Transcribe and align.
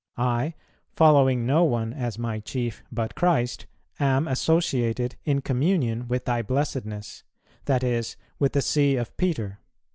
I, 0.17 0.55
following 0.95 1.45
no 1.45 1.63
one 1.63 1.93
as 1.93 2.17
my 2.17 2.39
chief 2.39 2.81
but 2.91 3.13
Christ, 3.13 3.67
am 3.99 4.27
associated 4.27 5.15
in 5.25 5.41
communion 5.41 6.07
with 6.07 6.25
thy 6.25 6.41
blessedness, 6.41 7.21
that 7.65 7.83
is, 7.83 8.17
with 8.39 8.53
the 8.53 8.63
See 8.63 8.95
of 8.95 9.15
Peter. 9.15 9.59